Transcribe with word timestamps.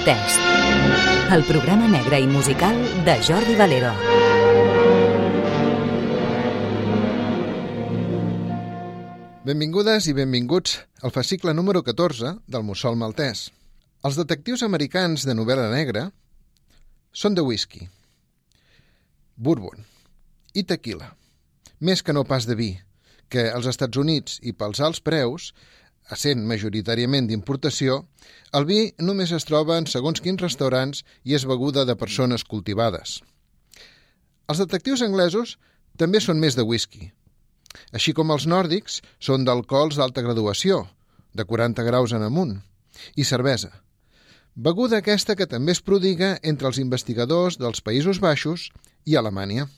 Maltès. 0.00 0.36
El 1.28 1.42
programa 1.44 1.84
negre 1.84 2.16
i 2.22 2.26
musical 2.26 2.78
de 3.04 3.14
Jordi 3.20 3.52
Valero. 3.58 3.90
Benvingudes 9.44 10.08
i 10.08 10.14
benvinguts 10.16 10.78
al 11.04 11.12
fascicle 11.12 11.52
número 11.52 11.82
14 11.84 12.32
del 12.48 12.64
Mussol 12.64 12.96
Maltès. 12.96 13.50
Els 14.00 14.16
detectius 14.16 14.64
americans 14.64 15.26
de 15.28 15.36
novel·la 15.36 15.68
negra 15.74 16.06
són 17.12 17.36
de 17.36 17.44
whisky, 17.44 17.84
bourbon 19.36 19.84
i 20.54 20.64
tequila, 20.64 21.12
més 21.80 22.00
que 22.00 22.16
no 22.16 22.24
pas 22.24 22.48
de 22.48 22.56
vi, 22.56 22.72
que 23.28 23.50
als 23.52 23.68
Estats 23.68 24.00
Units 24.00 24.40
i 24.40 24.56
pels 24.56 24.80
alts 24.80 25.04
preus 25.04 25.52
essent 26.14 26.42
majoritàriament 26.46 27.28
d'importació, 27.30 28.04
el 28.56 28.66
vi 28.66 28.80
només 28.98 29.32
es 29.36 29.46
troba 29.48 29.78
en 29.78 29.86
segons 29.86 30.20
quins 30.24 30.42
restaurants 30.42 31.04
i 31.24 31.36
és 31.38 31.46
beguda 31.46 31.86
de 31.86 31.96
persones 31.96 32.44
cultivades. 32.44 33.20
Els 34.50 34.58
detectius 34.58 35.02
anglesos 35.06 35.56
també 35.96 36.20
són 36.20 36.40
més 36.42 36.56
de 36.58 36.66
whisky, 36.66 37.12
així 37.94 38.14
com 38.16 38.32
els 38.34 38.46
nòrdics 38.50 38.98
són 39.22 39.44
d'alcohols 39.46 39.98
d'alta 40.00 40.24
graduació, 40.26 40.82
de 41.34 41.46
40 41.46 41.86
graus 41.86 42.14
en 42.16 42.26
amunt, 42.26 42.56
i 43.14 43.24
cervesa. 43.24 43.70
Beguda 44.54 44.98
aquesta 44.98 45.36
que 45.38 45.46
també 45.46 45.72
es 45.76 45.82
prodiga 45.82 46.32
entre 46.42 46.68
els 46.70 46.80
investigadors 46.82 47.58
dels 47.60 47.82
Països 47.86 48.18
Baixos 48.20 48.68
i 49.06 49.16
Alemanya. 49.16 49.68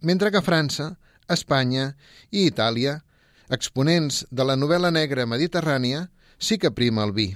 Mentre 0.00 0.30
que 0.30 0.44
França, 0.46 0.92
Espanya 1.28 1.90
i 2.30 2.46
Itàlia 2.46 3.00
exponents 3.54 4.24
de 4.30 4.44
la 4.44 4.56
novel·la 4.56 4.90
negra 4.92 5.26
mediterrània, 5.26 6.06
sí 6.38 6.58
que 6.58 6.70
prima 6.70 7.04
el 7.06 7.14
vi. 7.16 7.28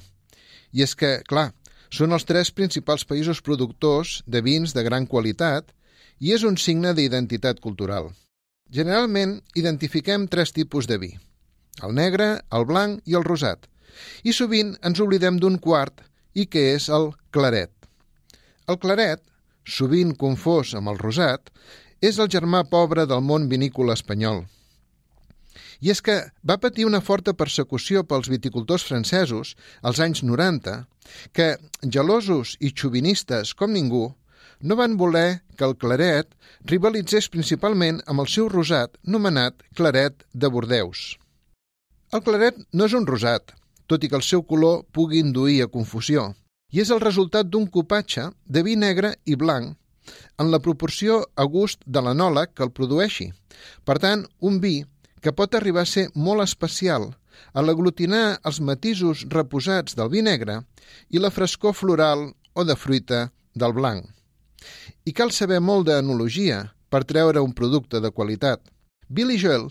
I 0.72 0.84
és 0.84 0.94
que, 0.96 1.20
clar, 1.28 1.52
són 1.92 2.12
els 2.16 2.24
tres 2.28 2.52
principals 2.52 3.04
països 3.08 3.42
productors 3.44 4.20
de 4.26 4.40
vins 4.44 4.72
de 4.76 4.84
gran 4.84 5.06
qualitat 5.06 5.72
i 6.20 6.32
és 6.36 6.44
un 6.48 6.56
signe 6.56 6.94
d'identitat 6.96 7.60
cultural. 7.60 8.12
Generalment 8.72 9.40
identifiquem 9.58 10.28
tres 10.32 10.54
tipus 10.56 10.88
de 10.88 10.96
vi, 11.00 11.12
el 11.82 11.92
negre, 11.96 12.40
el 12.56 12.64
blanc 12.64 13.02
i 13.04 13.18
el 13.18 13.26
rosat, 13.26 13.68
i 14.24 14.32
sovint 14.32 14.72
ens 14.80 15.00
oblidem 15.04 15.36
d'un 15.40 15.58
quart 15.60 16.00
i 16.32 16.46
que 16.46 16.70
és 16.72 16.88
el 16.88 17.10
claret. 17.30 17.72
El 18.68 18.78
claret, 18.80 19.20
sovint 19.68 20.16
confós 20.16 20.72
amb 20.78 20.88
el 20.88 21.00
rosat, 21.02 21.52
és 22.00 22.18
el 22.18 22.32
germà 22.32 22.64
pobre 22.64 23.04
del 23.06 23.20
món 23.20 23.48
vinícola 23.52 23.98
espanyol– 23.98 24.44
i 25.82 25.90
és 25.90 26.00
que 26.06 26.14
va 26.46 26.60
patir 26.62 26.86
una 26.86 27.02
forta 27.02 27.34
persecució 27.34 28.04
pels 28.06 28.30
viticultors 28.30 28.84
francesos 28.86 29.56
als 29.82 30.00
anys 30.04 30.22
90, 30.22 30.76
que, 31.34 31.56
gelosos 31.82 32.54
i 32.60 32.70
xovinistes 32.70 33.54
com 33.58 33.74
ningú, 33.74 34.04
no 34.62 34.78
van 34.78 34.94
voler 34.96 35.42
que 35.58 35.66
el 35.66 35.74
claret 35.84 36.30
rivalitzés 36.70 37.28
principalment 37.34 37.98
amb 38.06 38.22
el 38.22 38.30
seu 38.30 38.46
rosat, 38.52 38.94
nomenat 39.02 39.66
claret 39.74 40.22
de 40.32 40.50
Bordeus. 40.54 41.16
El 42.14 42.22
claret 42.22 42.62
no 42.72 42.86
és 42.86 42.94
un 42.94 43.08
rosat, 43.08 43.50
tot 43.90 44.04
i 44.04 44.08
que 44.08 44.18
el 44.20 44.26
seu 44.26 44.46
color 44.46 44.84
pugui 44.94 45.18
induir 45.18 45.64
a 45.64 45.70
confusió, 45.72 46.30
i 46.70 46.80
és 46.84 46.94
el 46.94 47.02
resultat 47.02 47.50
d'un 47.50 47.66
copatge 47.66 48.30
de 48.46 48.62
vi 48.62 48.78
negre 48.78 49.16
i 49.26 49.34
blanc 49.34 49.74
en 50.38 50.50
la 50.50 50.62
proporció 50.62 51.20
a 51.34 51.44
gust 51.44 51.82
de 51.86 52.00
l'anòleg 52.02 52.54
que 52.54 52.64
el 52.66 52.72
produeixi. 52.74 53.28
Per 53.86 53.98
tant, 54.02 54.24
un 54.40 54.58
vi 54.62 54.76
que 55.22 55.32
pot 55.32 55.54
arribar 55.54 55.86
a 55.86 55.88
ser 55.88 56.08
molt 56.18 56.42
especial 56.42 57.12
a 57.54 57.62
l'aglutinar 57.62 58.40
els 58.48 58.58
matisos 58.60 59.22
reposats 59.30 59.96
del 59.98 60.10
vi 60.12 60.22
negre 60.26 60.58
i 61.14 61.22
la 61.22 61.30
frescor 61.30 61.76
floral 61.78 62.26
o 62.52 62.64
de 62.66 62.76
fruita 62.76 63.22
del 63.54 63.72
blanc. 63.76 64.04
I 65.06 65.14
cal 65.14 65.32
saber 65.32 65.60
molt 65.62 65.88
d'enologia 65.88 66.64
per 66.90 67.04
treure 67.08 67.40
un 67.40 67.54
producte 67.54 68.02
de 68.02 68.10
qualitat. 68.10 68.60
Billy 69.08 69.38
Joel, 69.38 69.70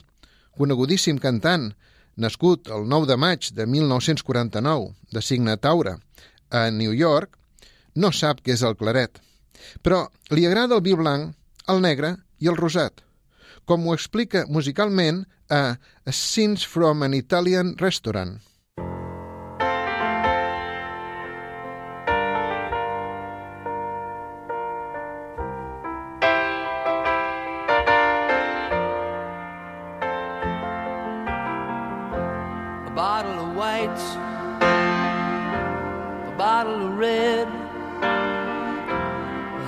conegudíssim 0.57 1.19
cantant, 1.19 1.69
nascut 2.15 2.71
el 2.71 2.87
9 2.89 3.11
de 3.11 3.17
maig 3.19 3.51
de 3.55 3.67
1949, 3.67 4.95
de 5.11 5.21
signe 5.21 5.57
Taura, 5.57 5.97
a 6.49 6.69
New 6.71 6.95
York, 6.95 7.37
no 7.95 8.11
sap 8.11 8.41
què 8.41 8.55
és 8.55 8.63
el 8.63 8.75
claret, 8.79 9.21
però 9.83 10.07
li 10.31 10.47
agrada 10.47 10.75
el 10.75 10.83
vi 10.83 10.95
blanc, 10.95 11.35
el 11.67 11.83
negre 11.83 12.15
i 12.39 12.49
el 12.51 12.59
rosat 12.59 13.03
com 13.71 13.87
ho 13.87 13.93
explica 13.95 14.45
musicalment 14.49 15.23
a 15.51 15.77
Scenes 16.11 16.63
from 16.63 17.03
an 17.03 17.13
Italian 17.13 17.75
Restaurant. 17.79 18.39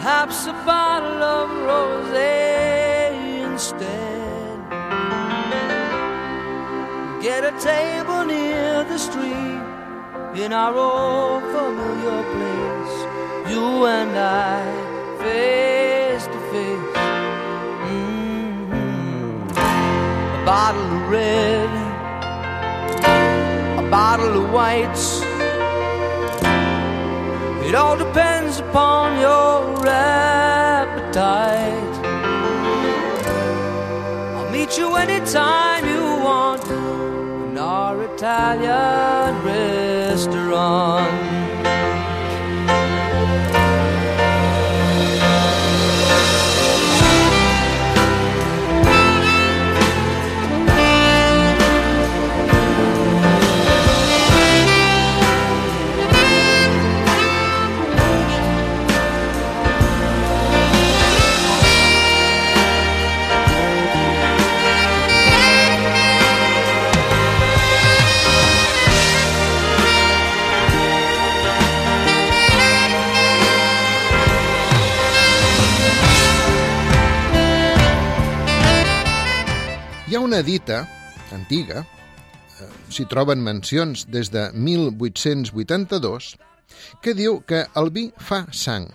perhaps 0.04 0.48
a 0.48 0.54
bottle 0.66 1.24
of 1.24 1.50
rosé. 1.68 2.53
Get 7.44 7.56
a 7.56 7.60
table 7.60 8.24
near 8.24 8.86
the 8.86 8.98
street 8.98 9.62
in 10.42 10.54
our 10.54 10.74
old 10.74 11.44
familiar 11.44 12.24
place. 12.34 12.96
You 13.52 13.86
and 13.86 14.18
I, 14.18 14.64
face 15.20 16.26
to 16.26 16.40
face. 16.52 16.96
Mm-hmm. 17.92 19.50
A 19.52 20.46
bottle 20.46 20.90
of 20.98 21.10
red, 21.10 21.70
a 23.78 23.82
bottle 23.92 24.34
of 24.42 24.50
whites. 24.54 25.22
It 27.68 27.76
all 27.76 27.98
depends 27.98 28.60
upon 28.60 29.20
your 29.20 29.86
appetite. 29.86 31.26
I'll 34.38 34.50
meet 34.50 34.78
you 34.78 34.96
anytime 34.96 35.73
Italian 38.24 39.44
restaurant. 39.44 41.43
Una 80.34 80.42
dita 80.42 80.88
antiga, 81.30 81.84
eh, 82.58 82.68
s'hi 82.90 83.04
troben 83.06 83.44
mencions 83.46 84.08
des 84.10 84.32
de 84.34 84.48
1882, 84.58 86.32
que 87.06 87.14
diu 87.14 87.44
que 87.46 87.60
el 87.78 87.92
vi 87.94 88.08
fa 88.18 88.40
sang. 88.50 88.88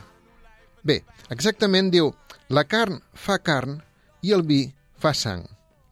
Bé, 0.82 1.04
exactament 1.30 1.92
diu 1.94 2.10
la 2.50 2.64
carn 2.66 2.98
fa 3.14 3.36
carn 3.38 3.76
i 4.26 4.34
el 4.34 4.42
vi 4.42 4.64
fa 4.98 5.12
sang. 5.14 5.44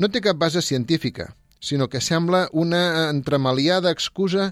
No 0.03 0.11
té 0.11 0.19
cap 0.25 0.35
base 0.35 0.65
científica, 0.67 1.29
sinó 1.63 1.87
que 1.87 2.03
sembla 2.03 2.49
una 2.51 3.07
entremaliada 3.13 3.95
excusa 3.95 4.49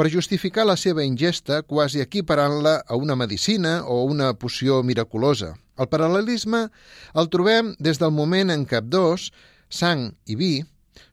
per 0.00 0.08
justificar 0.08 0.64
la 0.64 0.78
seva 0.80 1.04
ingesta 1.04 1.60
quasi 1.60 2.00
equiparant-la 2.00 2.86
a 2.88 2.96
una 2.96 3.20
medicina 3.20 3.82
o 3.84 4.00
una 4.04 4.32
poció 4.32 4.80
miraculosa. 4.82 5.58
El 5.76 5.92
paral·lelisme 5.92 6.70
el 7.12 7.28
trobem 7.28 7.74
des 7.78 8.00
del 8.00 8.16
moment 8.16 8.48
en 8.48 8.64
què 8.64 8.80
dos 8.80 9.28
sang 9.68 10.10
i 10.26 10.36
vi 10.40 10.52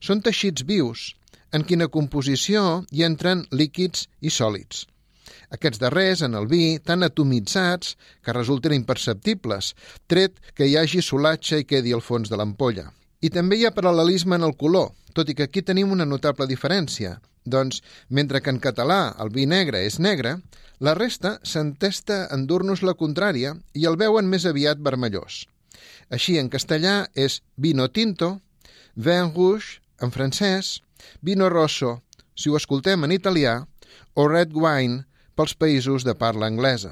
són 0.02 0.22
teixits 0.25 0.66
vius, 0.66 1.13
en 1.56 1.63
quina 1.63 1.88
composició 1.92 2.84
hi 2.92 3.06
entren 3.07 3.46
líquids 3.52 4.07
i 4.22 4.34
sòlids. 4.34 4.86
Aquests 5.56 5.80
darrers, 5.81 6.24
en 6.25 6.36
el 6.36 6.48
vi, 6.52 6.80
tan 6.80 7.06
atomitzats 7.06 7.96
que 8.25 8.36
resulten 8.36 8.75
imperceptibles, 8.75 9.74
tret 10.12 10.42
que 10.57 10.68
hi 10.68 10.75
hagi 10.80 11.04
solatge 11.06 11.62
i 11.62 11.68
quedi 11.69 11.94
al 11.94 12.04
fons 12.04 12.31
de 12.31 12.40
l'ampolla. 12.40 12.90
I 13.22 13.31
també 13.31 13.57
hi 13.57 13.66
ha 13.66 13.74
paral·lelisme 13.75 14.38
en 14.38 14.46
el 14.48 14.58
color, 14.58 14.92
tot 15.13 15.30
i 15.30 15.38
que 15.38 15.48
aquí 15.48 15.63
tenim 15.63 15.94
una 15.96 16.06
notable 16.10 16.48
diferència. 16.50 17.16
Doncs, 17.46 17.81
mentre 18.10 18.42
que 18.42 18.51
en 18.51 18.60
català 18.60 19.16
el 19.22 19.31
vi 19.34 19.46
negre 19.46 19.86
és 19.86 20.00
negre, 20.01 20.40
la 20.81 20.96
resta 20.98 21.38
s'entesta 21.46 22.25
en 22.36 22.48
dur-nos 22.50 22.81
la 22.84 22.98
contrària 23.00 23.56
i 23.74 23.86
el 23.86 23.98
veuen 24.01 24.28
més 24.28 24.46
aviat 24.50 24.81
vermellós. 24.81 25.46
Així, 26.10 26.38
en 26.39 26.50
castellà 26.50 27.07
és 27.13 27.42
vino 27.56 27.88
tinto, 27.89 28.39
vin 28.95 29.31
rouge 29.33 29.81
en 30.01 30.12
francès, 30.12 30.81
vino 31.22 31.50
rosso, 31.50 32.01
si 32.36 32.50
ho 32.50 32.57
escoltem 32.57 33.04
en 33.04 33.13
italià, 33.16 33.62
o 34.16 34.27
red 34.27 34.54
wine 34.54 35.06
pels 35.36 35.56
països 35.56 36.04
de 36.07 36.16
parla 36.16 36.48
anglesa. 36.48 36.92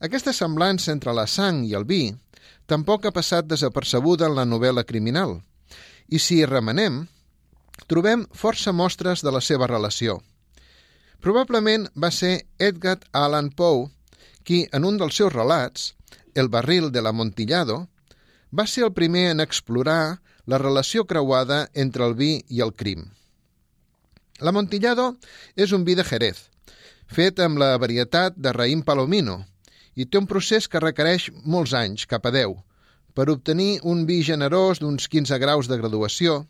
Aquesta 0.00 0.32
semblança 0.36 0.92
entre 0.92 1.14
la 1.16 1.26
sang 1.30 1.64
i 1.64 1.74
el 1.76 1.84
vi 1.88 2.12
tampoc 2.66 3.06
ha 3.06 3.12
passat 3.12 3.48
desapercebuda 3.48 4.28
en 4.28 4.36
la 4.38 4.46
novel·la 4.48 4.84
criminal, 4.88 5.40
i 6.08 6.18
si 6.18 6.40
hi 6.40 6.48
remenem, 6.48 7.04
trobem 7.88 8.24
força 8.32 8.72
mostres 8.72 9.22
de 9.24 9.32
la 9.32 9.40
seva 9.44 9.68
relació. 9.68 10.20
Probablement 11.24 11.86
va 11.96 12.10
ser 12.12 12.44
Edgar 12.58 12.98
Allan 13.12 13.50
Poe 13.50 13.88
qui, 14.44 14.64
en 14.76 14.84
un 14.84 14.98
dels 15.00 15.16
seus 15.16 15.32
relats, 15.32 15.94
El 16.34 16.48
barril 16.48 16.90
de 16.92 17.02
l'Amontillado, 17.02 17.88
va 18.54 18.66
ser 18.66 18.84
el 18.86 18.92
primer 18.92 19.30
en 19.32 19.40
explorar 19.40 20.20
la 20.46 20.58
relació 20.58 21.06
creuada 21.06 21.68
entre 21.74 22.04
el 22.06 22.14
vi 22.14 22.32
i 22.48 22.60
el 22.60 22.74
crim. 22.74 23.08
L'Amontillado 24.40 25.14
és 25.56 25.72
un 25.72 25.84
vi 25.86 25.94
de 25.94 26.04
Jerez, 26.04 26.38
fet 27.06 27.40
amb 27.40 27.58
la 27.62 27.74
varietat 27.78 28.36
de 28.36 28.52
raïm 28.52 28.82
palomino, 28.82 29.44
i 29.94 30.06
té 30.06 30.18
un 30.18 30.26
procés 30.26 30.66
que 30.68 30.82
requereix 30.82 31.30
molts 31.44 31.74
anys, 31.78 32.06
cap 32.10 32.26
a 32.26 32.32
10, 32.34 32.56
per 33.14 33.30
obtenir 33.30 33.78
un 33.82 34.04
vi 34.08 34.22
generós 34.26 34.82
d'uns 34.82 35.06
15 35.08 35.38
graus 35.38 35.70
de 35.70 35.78
graduació, 35.78 36.44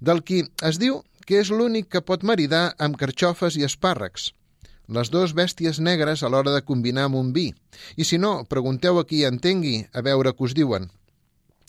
del 0.00 0.20
qui 0.22 0.44
es 0.62 0.78
diu 0.78 1.00
que 1.24 1.40
és 1.40 1.50
l'únic 1.50 1.88
que 1.88 2.04
pot 2.04 2.24
maridar 2.28 2.74
amb 2.78 2.98
carxofes 3.00 3.56
i 3.56 3.64
espàrrecs, 3.64 4.32
les 4.88 5.10
dues 5.10 5.32
bèsties 5.32 5.80
negres 5.80 6.22
a 6.22 6.28
l'hora 6.28 6.52
de 6.52 6.62
combinar 6.62 7.06
amb 7.08 7.16
un 7.16 7.32
vi. 7.32 7.52
I 7.96 8.04
si 8.04 8.18
no, 8.18 8.44
pregunteu 8.44 8.98
a 8.98 9.06
qui 9.08 9.24
entengui 9.24 9.84
a 9.92 10.02
veure 10.04 10.34
què 10.34 10.44
us 10.44 10.54
diuen. 10.54 10.90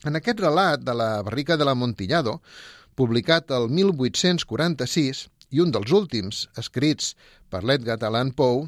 En 0.05 0.15
aquest 0.15 0.41
relat 0.43 0.83
de 0.83 0.93
la 0.93 1.21
barrica 1.23 1.57
de 1.57 1.65
l'Amontillado, 1.65 2.41
publicat 2.95 3.51
el 3.51 3.69
1846 3.69 5.25
i 5.51 5.61
un 5.63 5.71
dels 5.71 5.91
últims 5.91 6.45
escrits 6.59 7.15
per 7.49 7.63
l'Edgar 7.63 7.97
Allan 8.03 8.31
Poe, 8.31 8.67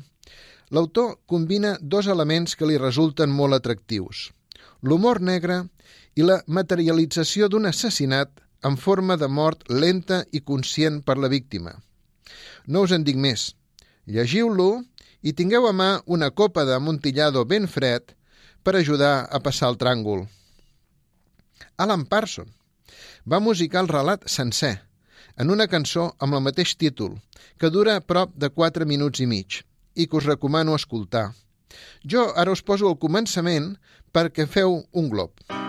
l'autor 0.72 1.18
combina 1.26 1.78
dos 1.82 2.08
elements 2.08 2.56
que 2.56 2.68
li 2.68 2.80
resulten 2.80 3.32
molt 3.32 3.56
atractius, 3.56 4.32
l'humor 4.82 5.22
negre 5.22 5.64
i 6.16 6.26
la 6.26 6.42
materialització 6.48 7.48
d'un 7.48 7.68
assassinat 7.70 8.32
en 8.68 8.78
forma 8.78 9.18
de 9.22 9.28
mort 9.28 9.64
lenta 9.70 10.24
i 10.32 10.42
conscient 10.42 11.04
per 11.06 11.18
la 11.18 11.30
víctima. 11.30 11.76
No 12.68 12.84
us 12.84 12.92
en 12.92 13.06
dic 13.08 13.16
més. 13.16 13.54
Llegiu-lo 14.08 14.86
i 15.20 15.34
tingueu 15.36 15.68
a 15.68 15.74
mà 15.76 15.90
una 16.06 16.30
copa 16.32 16.64
de 16.64 16.78
Montillado 16.80 17.44
ben 17.46 17.68
fred 17.68 18.14
per 18.64 18.78
ajudar 18.80 19.28
a 19.28 19.42
passar 19.44 19.74
el 19.74 19.80
tràngol. 19.82 20.24
Alan 21.76 22.06
Parson 22.08 22.48
va 23.28 23.44
musicar 23.44 23.84
el 23.84 23.92
relat 23.92 24.24
sencer, 24.32 24.78
en 25.36 25.52
una 25.52 25.68
cançó 25.68 26.08
amb 26.24 26.40
el 26.40 26.46
mateix 26.48 26.78
títol, 26.80 27.20
que 27.60 27.70
dura 27.70 28.00
prop 28.00 28.32
de 28.40 28.50
4 28.50 28.88
minuts 28.88 29.20
i 29.20 29.28
mig, 29.28 29.62
i 29.94 30.08
que 30.08 30.18
us 30.22 30.32
recomano 30.32 30.76
escoltar. 30.80 31.28
Jo 32.08 32.30
ara 32.36 32.56
us 32.56 32.64
poso 32.64 32.88
el 32.88 32.96
començament 32.96 33.74
perquè 34.16 34.48
feu 34.48 34.86
un 34.94 35.12
glob. 35.12 35.36
By 35.48 35.67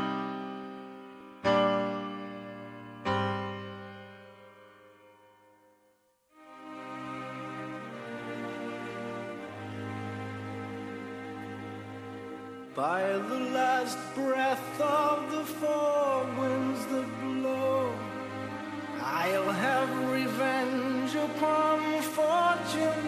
last 13.89 14.15
breath 14.15 14.81
of 14.81 15.31
the 15.31 15.45
four 15.45 16.27
winds 16.39 16.85
that 16.87 17.09
blow, 17.23 17.91
I'll 19.01 19.53
have 19.53 20.11
revenge 20.13 21.15
upon 21.15 22.03
Fortunato. 22.17 23.07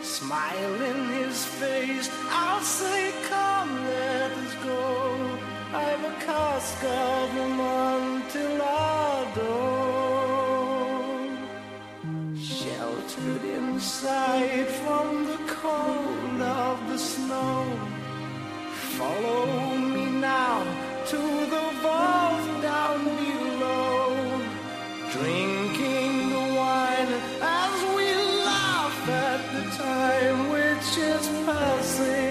Smile 0.00 0.82
in 0.90 1.08
his 1.20 1.44
face, 1.44 2.08
I'll 2.30 2.62
say, 2.62 3.12
Come, 3.28 3.84
let 3.84 4.32
us 4.32 4.54
go. 4.64 5.38
I've 5.74 6.04
a 6.04 6.14
cask 6.24 6.82
of 6.84 7.36
Amontillado. 7.46 8.22
Sheltered 12.40 13.44
inside 13.44 14.68
from 14.82 15.26
the 15.26 15.38
cold 15.60 16.40
of 16.40 16.88
the 16.88 16.98
snow. 16.98 17.91
Follow 18.98 19.76
me 19.76 20.04
now 20.20 20.62
to 21.06 21.16
the 21.16 21.66
vault 21.82 22.62
down 22.62 23.04
below. 23.04 24.40
Drinking 25.10 26.30
the 26.30 26.44
wine 26.58 27.12
as 27.40 27.74
we 27.96 28.06
laugh 28.44 29.08
at 29.08 29.40
the 29.54 29.64
time 29.82 30.50
which 30.50 30.98
is 30.98 31.26
passing 31.46 32.21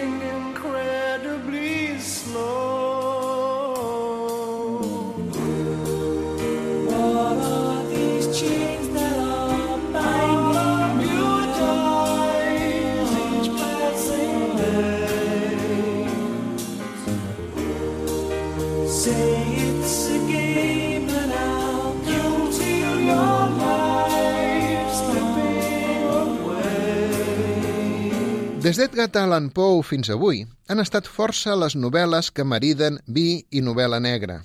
Des 28.61 28.77
d'Edgar 28.77 29.07
Allan 29.17 29.47
Poe 29.49 29.81
fins 29.81 30.11
avui 30.13 30.43
han 30.69 30.81
estat 30.83 31.07
força 31.09 31.55
les 31.57 31.73
novel·les 31.73 32.27
que 32.29 32.43
mariden 32.45 32.99
vi 33.07 33.41
i 33.49 33.61
novel·la 33.65 33.97
negra. 34.05 34.35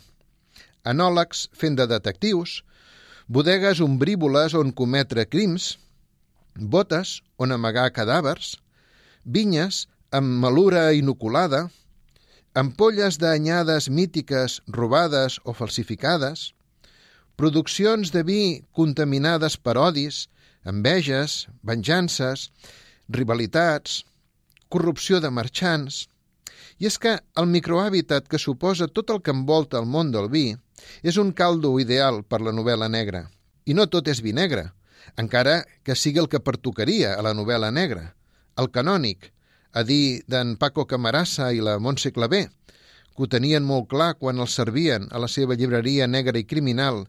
Anòlegs 0.88 1.42
fent 1.52 1.76
de 1.76 1.84
detectius, 1.90 2.62
bodegues 3.28 3.82
ombrívoles 3.84 4.54
on 4.56 4.72
cometre 4.72 5.26
crims, 5.28 5.66
botes 6.56 7.18
on 7.36 7.52
amagar 7.52 7.90
cadàvers, 7.92 8.54
vinyes 9.36 9.82
amb 10.08 10.40
malura 10.46 10.86
inoculada, 10.96 11.66
ampolles 12.56 13.20
d'anyades 13.20 13.90
mítiques 13.92 14.62
robades 14.80 15.36
o 15.44 15.52
falsificades, 15.52 16.54
produccions 17.36 18.16
de 18.16 18.24
vi 18.24 18.40
contaminades 18.72 19.60
per 19.60 19.76
odis, 19.76 20.24
enveges, 20.64 21.50
venjances, 21.60 22.48
rivalitats, 23.08 24.04
corrupció 24.68 25.20
de 25.20 25.30
marxants... 25.30 26.06
I 26.76 26.90
és 26.90 26.98
que 27.00 27.14
el 27.40 27.46
microhàbitat 27.48 28.26
que 28.28 28.36
suposa 28.36 28.84
tot 28.92 29.08
el 29.08 29.22
que 29.24 29.32
envolta 29.32 29.78
el 29.80 29.86
món 29.88 30.10
del 30.12 30.26
vi 30.28 30.50
és 31.00 31.16
un 31.16 31.30
caldo 31.32 31.70
ideal 31.80 32.18
per 32.20 32.42
la 32.44 32.52
novel·la 32.52 32.90
negra. 32.92 33.22
I 33.64 33.72
no 33.72 33.86
tot 33.88 34.10
és 34.12 34.20
vi 34.20 34.34
negre, 34.36 34.66
encara 35.16 35.62
que 35.82 35.96
sigui 35.96 36.20
el 36.20 36.28
que 36.28 36.42
pertocaria 36.44 37.14
a 37.16 37.24
la 37.24 37.32
novel·la 37.32 37.70
negra. 37.72 38.10
El 38.60 38.68
canònic, 38.74 39.30
a 39.72 39.82
dir 39.88 40.20
d'en 40.28 40.56
Paco 40.60 40.84
Camarassa 40.90 41.48
i 41.56 41.64
la 41.64 41.78
Montse 41.80 42.12
Clavé, 42.12 42.42
que 43.16 43.24
ho 43.24 43.30
tenien 43.32 43.64
molt 43.64 43.88
clar 43.88 44.12
quan 44.20 44.44
els 44.44 44.58
servien 44.60 45.08
a 45.10 45.22
la 45.22 45.32
seva 45.32 45.56
llibreria 45.56 46.06
negra 46.06 46.38
i 46.38 46.44
criminal, 46.44 47.06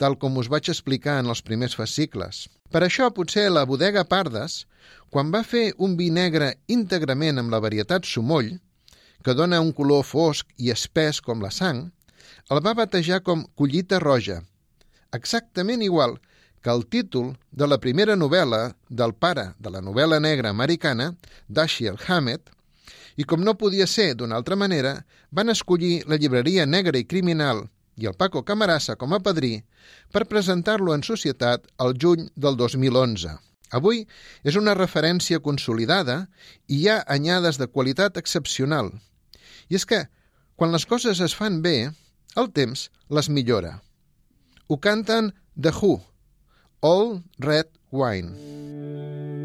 tal 0.00 0.16
com 0.16 0.40
us 0.40 0.48
vaig 0.48 0.72
explicar 0.72 1.18
en 1.20 1.28
els 1.28 1.44
primers 1.44 1.76
fascicles. 1.76 2.46
Per 2.70 2.82
això, 2.86 3.08
potser 3.10 3.48
la 3.50 3.64
bodega 3.66 4.04
Pardes, 4.06 4.64
quan 5.10 5.32
va 5.34 5.42
fer 5.42 5.72
un 5.82 5.96
vi 5.98 6.10
negre 6.14 6.52
íntegrament 6.70 7.42
amb 7.42 7.50
la 7.50 7.58
varietat 7.62 8.06
Sumoll, 8.06 8.52
que 9.24 9.34
dona 9.34 9.60
un 9.60 9.72
color 9.76 10.04
fosc 10.06 10.46
i 10.56 10.70
espès 10.70 11.18
com 11.20 11.42
la 11.42 11.50
sang, 11.50 11.88
el 12.50 12.62
va 12.62 12.76
batejar 12.78 13.20
com 13.26 13.42
Collita 13.58 13.98
Roja, 13.98 14.38
exactament 15.12 15.82
igual 15.82 16.16
que 16.62 16.70
el 16.70 16.86
títol 16.86 17.34
de 17.50 17.66
la 17.66 17.80
primera 17.82 18.14
novel·la 18.16 18.62
del 18.88 19.14
pare 19.14 19.50
de 19.58 19.72
la 19.74 19.82
novel·la 19.82 20.20
negra 20.20 20.54
americana, 20.54 21.10
Dashiell 21.48 21.98
Hammett, 22.06 22.52
i 23.16 23.26
com 23.26 23.42
no 23.42 23.56
podia 23.58 23.88
ser 23.90 24.14
d'una 24.14 24.38
altra 24.38 24.56
manera, 24.56 24.94
van 25.30 25.50
escollir 25.50 26.04
la 26.06 26.16
llibreria 26.20 26.66
negra 26.66 27.00
i 27.00 27.08
criminal 27.08 27.66
i 28.00 28.08
el 28.08 28.16
Paco 28.16 28.42
Camarassa 28.48 28.96
com 29.00 29.14
a 29.14 29.20
padrí 29.24 29.60
per 30.12 30.28
presentar-lo 30.30 30.94
en 30.96 31.04
societat 31.06 31.68
el 31.84 31.94
juny 32.00 32.28
del 32.34 32.56
2011. 32.60 33.36
Avui 33.76 34.02
és 34.42 34.56
una 34.58 34.74
referència 34.74 35.40
consolidada 35.44 36.24
i 36.66 36.80
hi 36.80 36.88
ha 36.90 37.02
anyades 37.06 37.60
de 37.60 37.68
qualitat 37.70 38.18
excepcional. 38.18 38.90
I 39.70 39.78
és 39.78 39.86
que, 39.86 40.02
quan 40.56 40.74
les 40.74 40.86
coses 40.86 41.20
es 41.22 41.36
fan 41.38 41.60
bé, 41.62 41.92
el 42.36 42.50
temps 42.56 42.88
les 43.08 43.30
millora. 43.30 43.78
Ho 44.66 44.78
canten 44.78 45.32
The 45.54 45.74
Who, 45.76 46.00
All 46.80 47.22
Red 47.38 47.70
Wine. 47.90 49.39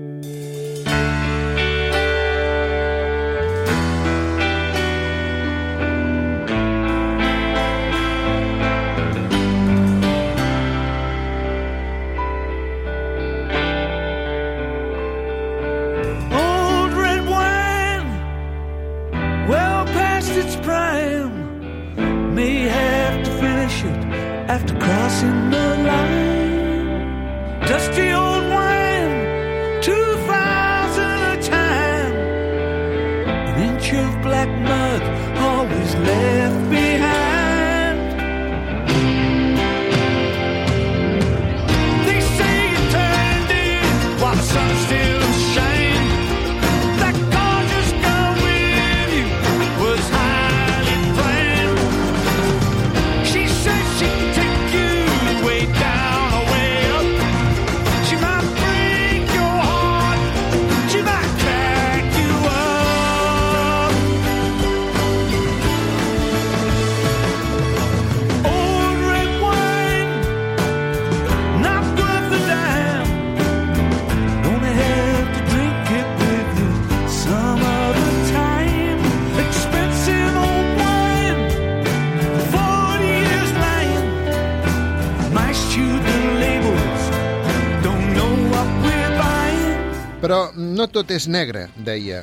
Tot 90.96 91.10
és 91.12 91.26
negre, 91.28 91.66
deia. 91.84 92.22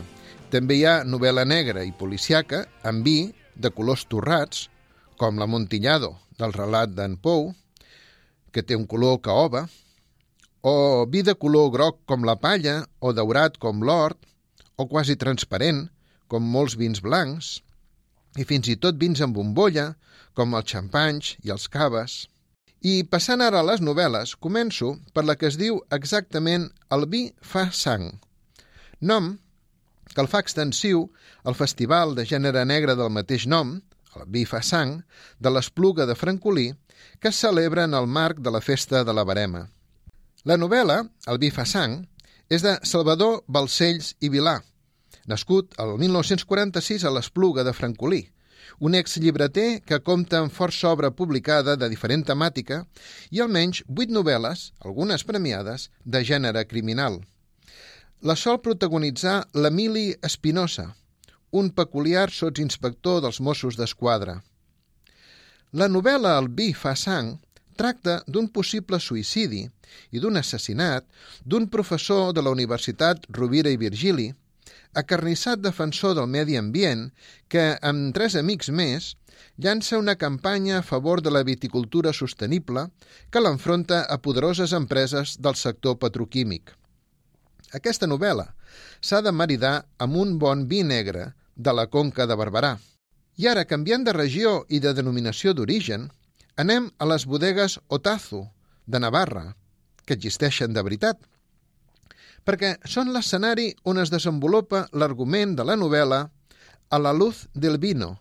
També 0.49 0.79
hi 0.79 0.85
ha 0.89 1.03
novel·la 1.05 1.43
negra 1.45 1.83
i 1.85 1.91
policiaca 1.93 2.63
amb 2.89 3.05
vi 3.05 3.17
de 3.53 3.69
colors 3.69 4.07
torrats, 4.09 4.63
com 5.21 5.37
l'Amontillado, 5.37 6.15
del 6.41 6.55
relat 6.57 6.95
d'en 6.97 7.19
Pou, 7.21 7.51
que 8.49 8.65
té 8.65 8.79
un 8.79 8.87
color 8.89 9.19
caoba, 9.29 9.67
o 10.65 11.05
vi 11.05 11.21
de 11.21 11.35
color 11.37 11.69
groc 11.75 12.01
com 12.09 12.25
la 12.25 12.39
palla, 12.41 12.79
o 13.05 13.13
daurat 13.13 13.61
com 13.61 13.85
l'hort, 13.85 14.17
o 14.81 14.89
quasi 14.89 15.19
transparent, 15.21 15.85
com 16.33 16.41
molts 16.57 16.79
vins 16.81 17.05
blancs, 17.05 17.59
i 18.41 18.49
fins 18.49 18.73
i 18.73 18.81
tot 18.81 18.97
vins 18.97 19.21
amb 19.21 19.37
bombolla, 19.37 19.91
com 20.33 20.57
els 20.57 20.73
xampanys 20.73 21.37
i 21.45 21.53
els 21.53 21.69
caves. 21.69 22.23
I 22.81 23.03
passant 23.05 23.45
ara 23.45 23.61
a 23.61 23.69
les 23.69 23.85
novel·les, 23.85 24.33
començo 24.41 24.95
per 25.13 25.29
la 25.29 25.37
que 25.37 25.53
es 25.53 25.61
diu 25.61 25.83
exactament 25.93 26.71
El 26.89 27.11
vi 27.13 27.27
fa 27.45 27.69
sang, 27.77 28.15
nom 29.03 29.35
que 30.13 30.21
el 30.21 30.29
fa 30.29 30.41
extensiu 30.43 31.07
al 31.45 31.57
festival 31.59 32.15
de 32.17 32.27
gènere 32.29 32.65
negre 32.69 32.97
del 32.99 33.13
mateix 33.13 33.47
nom, 33.49 33.79
el 34.17 34.27
vi 34.29 34.45
fa 34.49 34.61
sang, 34.63 34.99
de 35.41 35.51
l'Espluga 35.51 36.07
de 36.07 36.17
Francolí, 36.19 36.73
que 37.21 37.31
es 37.33 37.39
celebra 37.39 37.85
en 37.89 37.95
el 37.95 38.07
marc 38.07 38.43
de 38.45 38.51
la 38.51 38.61
festa 38.61 39.05
de 39.05 39.15
la 39.15 39.25
Barema. 39.25 39.67
La 40.45 40.59
novel·la, 40.59 40.99
El 41.31 41.39
vi 41.39 41.51
fa 41.55 41.65
sang, 41.65 42.03
és 42.51 42.63
de 42.67 42.75
Salvador 42.83 43.43
Balcells 43.47 44.17
i 44.21 44.29
Vilà, 44.29 44.59
nascut 45.31 45.75
el 45.81 45.97
1946 46.01 47.05
a 47.07 47.13
l'Espluga 47.15 47.65
de 47.65 47.73
Francolí, 47.73 48.25
un 48.81 48.97
exllibreter 48.99 49.83
que 49.87 50.01
compta 50.03 50.41
amb 50.43 50.53
força 50.53 50.91
obra 50.91 51.13
publicada 51.15 51.77
de 51.77 51.89
diferent 51.89 52.25
temàtica 52.27 52.83
i 53.31 53.41
almenys 53.41 53.85
vuit 53.87 54.11
novel·les, 54.11 54.73
algunes 54.85 55.25
premiades, 55.25 55.89
de 56.05 56.25
gènere 56.27 56.67
criminal. 56.67 57.21
La 58.23 58.37
sol 58.39 58.61
protagonitzar 58.63 59.49
l'Emili 59.59 60.13
Espinosa, 60.23 60.85
un 61.59 61.73
peculiar 61.75 62.31
sotsinspector 62.31 63.17
dels 63.25 63.41
Mossos 63.43 63.75
d'Esquadra. 63.75 64.37
La 65.75 65.89
novel·la 65.91 66.37
El 66.39 66.47
vi 66.61 66.69
fa 66.71 66.93
sang 66.95 67.33
tracta 67.75 68.21
d'un 68.29 68.47
possible 68.59 69.01
suïcidi 69.03 69.65
i 70.15 70.23
d'un 70.23 70.39
assassinat 70.39 71.09
d'un 71.43 71.67
professor 71.67 72.31
de 72.37 72.45
la 72.47 72.53
Universitat 72.55 73.27
Rovira 73.39 73.73
i 73.75 73.81
Virgili, 73.81 74.29
acarnissat 74.95 75.59
defensor 75.65 76.15
del 76.15 76.31
medi 76.31 76.55
ambient 76.61 77.09
que, 77.51 77.65
amb 77.83 78.15
tres 78.15 78.37
amics 78.39 78.71
més, 78.71 79.17
llança 79.59 79.99
una 79.99 80.15
campanya 80.15 80.79
a 80.79 80.85
favor 80.93 81.25
de 81.27 81.35
la 81.35 81.43
viticultura 81.43 82.15
sostenible 82.15 82.87
que 83.33 83.43
l'enfronta 83.43 84.05
a 84.07 84.21
poderoses 84.23 84.77
empreses 84.79 85.35
del 85.43 85.59
sector 85.59 85.99
petroquímic. 85.99 86.77
Aquesta 87.73 88.07
novel·la 88.07 88.51
s'ha 89.01 89.23
de 89.25 89.33
maridar 89.33 89.75
amb 90.05 90.19
un 90.21 90.37
bon 90.39 90.67
vi 90.69 90.83
negre 90.85 91.31
de 91.57 91.73
la 91.73 91.87
Conca 91.89 92.27
de 92.29 92.37
Barberà. 92.37 92.77
I 93.41 93.49
ara, 93.49 93.65
canviant 93.65 94.05
de 94.05 94.13
regió 94.13 94.63
i 94.69 94.81
de 94.81 94.93
denominació 94.93 95.55
d'origen, 95.57 96.11
anem 96.57 96.91
a 96.99 97.09
les 97.09 97.25
bodegues 97.25 97.79
Otazu, 97.89 98.45
de 98.87 99.01
Navarra, 99.01 99.55
que 100.05 100.15
existeixen 100.19 100.75
de 100.77 100.83
veritat, 100.85 101.17
perquè 102.45 102.75
són 102.85 103.13
l'escenari 103.15 103.71
on 103.89 104.03
es 104.03 104.11
desenvolupa 104.13 104.87
l'argument 104.93 105.57
de 105.57 105.65
la 105.65 105.79
novel·la 105.79 106.27
A 106.93 106.99
la 107.01 107.13
luz 107.17 107.47
del 107.55 107.79
vino, 107.79 108.19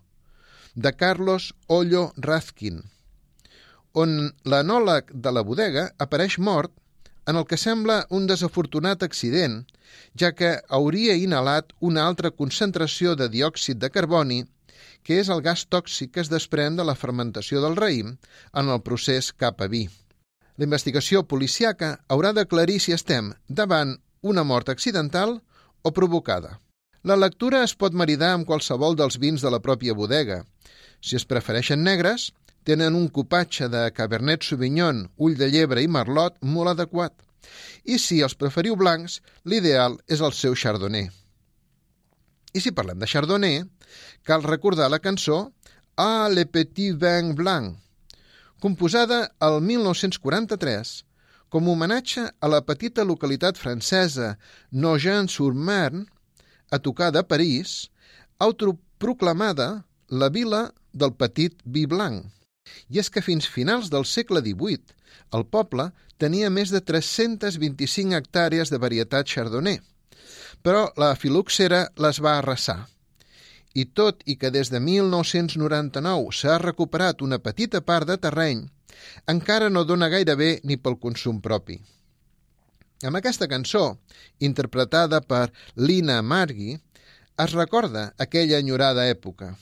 de 0.75 0.93
Carlos 0.95 1.51
Ollo 1.67 2.13
Razkin, 2.15 2.77
on 3.93 4.31
l'anòleg 4.47 5.11
de 5.11 5.31
la 5.35 5.43
bodega 5.43 5.89
apareix 5.99 6.37
mort 6.39 6.71
en 7.31 7.37
el 7.39 7.45
que 7.47 7.57
sembla 7.57 8.05
un 8.17 8.25
desafortunat 8.27 9.03
accident, 9.07 9.61
ja 10.19 10.33
que 10.35 10.49
hauria 10.67 11.15
inhalat 11.15 11.71
una 11.79 12.03
altra 12.07 12.31
concentració 12.31 13.15
de 13.15 13.29
diòxid 13.31 13.79
de 13.79 13.89
carboni, 13.89 14.41
que 15.03 15.19
és 15.21 15.29
el 15.31 15.41
gas 15.45 15.63
tòxic 15.71 16.11
que 16.15 16.21
es 16.25 16.31
desprèn 16.33 16.75
de 16.75 16.85
la 16.87 16.97
fermentació 17.03 17.61
del 17.63 17.77
raïm 17.79 18.17
en 18.61 18.73
el 18.75 18.81
procés 18.83 19.31
cap 19.31 19.63
a 19.63 19.69
vi. 19.71 19.85
La 20.59 20.67
investigació 20.67 21.23
policiaca 21.23 21.93
haurà 22.11 22.33
d'aclarir 22.35 22.81
si 22.83 22.91
estem 22.97 23.31
davant 23.47 23.95
una 24.21 24.43
mort 24.43 24.69
accidental 24.69 25.39
o 25.81 25.93
provocada. 25.95 26.59
La 27.01 27.15
lectura 27.15 27.63
es 27.63 27.73
pot 27.73 27.95
maridar 27.97 28.35
amb 28.35 28.45
qualsevol 28.45 28.99
dels 28.99 29.17
vins 29.23 29.41
de 29.41 29.49
la 29.49 29.61
pròpia 29.63 29.95
bodega. 29.97 30.43
Si 31.01 31.15
es 31.15 31.25
prefereixen 31.25 31.81
negres, 31.81 32.27
tenen 32.63 32.95
un 32.95 33.07
copatge 33.09 33.67
de 33.71 33.87
Cabernet 33.95 34.45
Sauvignon, 34.45 35.05
ull 35.17 35.37
de 35.39 35.49
llebre 35.49 35.83
i 35.83 35.89
merlot 35.89 36.37
molt 36.41 36.73
adequat. 36.73 37.13
I 37.85 37.97
si 37.97 38.21
els 38.21 38.37
preferiu 38.37 38.77
blancs, 38.77 39.19
l'ideal 39.45 39.97
és 40.07 40.21
el 40.21 40.33
seu 40.37 40.55
chardonnay. 40.55 41.09
I 42.53 42.59
si 42.59 42.73
parlem 42.75 42.99
de 42.99 43.07
chardonnay, 43.07 43.63
cal 44.27 44.43
recordar 44.43 44.89
la 44.91 44.99
cançó 44.99 45.49
Ah, 45.97 46.29
le 46.31 46.45
petit 46.47 46.95
vin 46.95 47.33
blanc, 47.35 47.75
composada 48.63 49.25
el 49.43 49.59
1943 49.61 50.93
com 51.51 51.67
a 51.67 51.73
homenatge 51.73 52.23
a 52.39 52.47
la 52.47 52.61
petita 52.63 53.03
localitat 53.03 53.59
francesa 53.59 54.37
Nogent-sur-Marne, 54.71 56.05
a 56.71 56.79
tocar 56.79 57.11
de 57.11 57.23
París, 57.27 57.91
autoproclamada 58.39 59.83
la 60.07 60.29
vila 60.29 60.69
del 60.93 61.11
petit 61.11 61.59
vi 61.65 61.83
blanc. 61.85 62.31
I 62.89 62.99
és 62.99 63.09
que 63.09 63.23
fins 63.23 63.47
finals 63.47 63.89
del 63.93 64.05
segle 64.05 64.41
XVIII 64.43 64.97
el 65.37 65.45
poble 65.55 65.89
tenia 66.21 66.49
més 66.53 66.71
de 66.73 66.81
325 66.85 68.17
hectàrees 68.17 68.71
de 68.71 68.79
varietat 68.81 69.29
chardonnay, 69.31 69.79
però 70.61 70.89
la 71.01 71.13
filoxera 71.15 71.85
les 72.05 72.19
va 72.21 72.37
arrasar. 72.37 72.83
I 73.73 73.85
tot 73.95 74.25
i 74.27 74.35
que 74.35 74.51
des 74.51 74.69
de 74.69 74.81
1999 74.83 76.35
s'ha 76.35 76.57
recuperat 76.59 77.23
una 77.23 77.39
petita 77.39 77.81
part 77.81 78.09
de 78.09 78.19
terreny, 78.19 78.65
encara 79.31 79.71
no 79.71 79.85
dona 79.87 80.11
gaire 80.11 80.35
bé 80.35 80.51
ni 80.67 80.77
pel 80.77 80.99
consum 80.99 81.39
propi. 81.41 81.79
Amb 83.07 83.17
aquesta 83.17 83.47
cançó, 83.49 83.97
interpretada 84.39 85.23
per 85.25 85.47
Lina 85.75 86.19
Margui, 86.21 86.75
es 87.41 87.55
recorda 87.57 88.11
aquella 88.19 88.59
enyorada 88.59 89.07
època. 89.09 89.55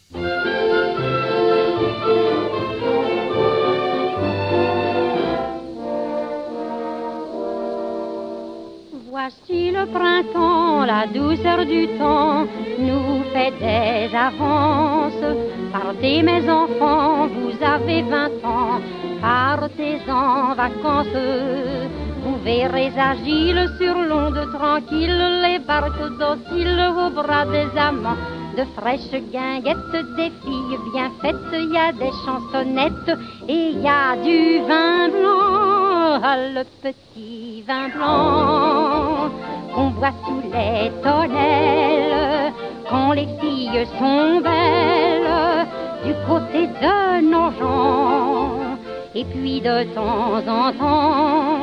Voici 9.30 9.70
le 9.70 9.86
printemps, 9.86 10.86
la 10.86 11.06
douceur 11.06 11.64
du 11.64 11.88
temps 12.00 12.48
nous 12.80 13.22
fait 13.32 13.54
des 13.60 14.16
avances. 14.16 15.24
Partez 15.72 16.24
mes 16.24 16.50
enfants, 16.50 17.28
vous 17.28 17.64
avez 17.64 18.02
vingt 18.02 18.44
ans, 18.44 18.82
partez 19.22 20.00
en 20.10 20.56
vacances. 20.56 21.22
Vous 22.24 22.38
verrez 22.44 22.92
agiles 22.98 23.70
sur 23.80 23.96
l'onde 24.00 24.44
tranquille, 24.52 25.42
les 25.44 25.60
barques 25.60 26.10
dociles 26.18 26.92
au 26.98 27.12
bras 27.12 27.46
des 27.46 27.70
amants. 27.78 28.18
De 28.58 28.64
fraîches 28.76 29.22
guinguettes, 29.32 30.06
des 30.18 30.32
filles 30.42 30.80
bien 30.92 31.12
faites, 31.22 31.36
il 31.54 31.72
y 31.72 31.78
a 31.78 31.92
des 31.92 32.14
chansonnettes 32.26 33.20
et 33.48 33.70
il 33.74 33.82
y 33.82 33.88
a 33.88 34.16
du 34.16 34.60
vin 34.68 35.08
blanc, 35.10 36.20
ah, 36.24 36.36
le 36.56 36.64
petit 36.82 37.62
vin 37.68 37.90
blanc 37.90 38.89
qu'on 39.74 39.90
boit 39.92 40.14
sous 40.26 40.42
les 40.54 40.92
tonnelles 41.04 42.54
quand 42.90 43.12
les 43.14 43.28
filles 43.40 43.86
sont 44.00 44.42
belles 44.42 45.68
du 46.06 46.14
côté 46.28 46.68
de 46.68 47.22
nos 47.22 47.52
gens. 47.60 48.78
Et 49.16 49.26
puis 49.26 49.60
de 49.62 49.84
temps 49.96 50.40
en 50.48 50.72
temps, 50.72 51.60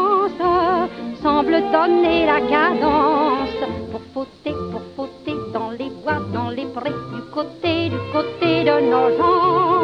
semble 1.22 1.62
donner 1.72 2.26
la 2.26 2.40
cadence 2.40 3.58
pour 3.90 4.02
fauter, 4.14 4.54
pour 4.70 4.82
fauter 4.96 5.36
dans 5.52 5.70
les 5.70 5.90
bois, 6.02 6.20
dans 6.32 6.50
les 6.50 6.66
prés, 6.66 6.90
du 7.14 7.22
côté, 7.32 7.88
du 7.88 7.98
côté 8.12 8.64
de 8.64 8.80
nos 8.90 9.08
gens. 9.18 9.77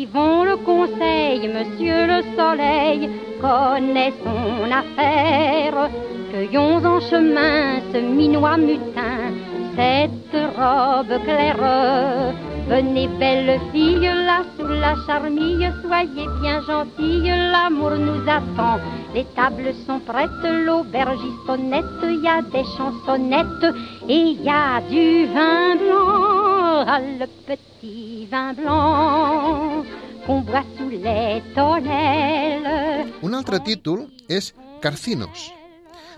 Suivons 0.00 0.44
le 0.44 0.56
conseil, 0.56 1.46
monsieur 1.46 2.06
le 2.06 2.22
soleil, 2.34 3.10
connaît 3.38 4.14
son 4.24 4.72
affaire. 4.72 5.90
Cueillons 6.30 6.82
en 6.86 7.00
chemin 7.00 7.80
ce 7.92 7.98
minois 7.98 8.56
mutin, 8.56 9.28
cette 9.76 10.40
robe 10.56 11.22
claire. 11.24 12.32
Venez 12.66 13.08
belle 13.08 13.60
fille, 13.72 14.10
là 14.28 14.40
sous 14.56 14.68
la 14.68 14.94
charmille, 15.06 15.70
soyez 15.82 16.28
bien 16.40 16.62
gentille, 16.62 17.34
l'amour 17.52 17.90
nous 17.90 18.22
attend. 18.22 18.80
Les 19.14 19.26
tables 19.36 19.74
sont 19.86 19.98
prêtes, 19.98 20.46
l'aubergiste 20.64 21.46
honnête, 21.46 21.84
y 22.04 22.26
a 22.26 22.40
des 22.40 22.64
chansonnettes 22.74 23.74
et 24.08 24.30
y 24.32 24.48
a 24.48 24.80
du 24.80 25.26
vin 25.26 25.76
blanc, 25.76 26.84
ah, 26.86 27.00
le 27.00 27.26
petit 27.46 28.09
vin 28.30 28.54
blanc 28.54 29.84
qu'on 30.26 30.42
boit 30.42 30.64
sous 30.76 30.90
les 30.90 31.42
tonnelles. 31.54 33.12
Un 33.22 33.34
altre 33.34 33.58
títol 33.60 34.06
és 34.28 34.52
Carcinos, 34.80 35.50